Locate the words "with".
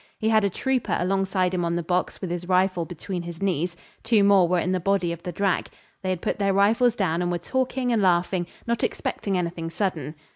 2.21-2.31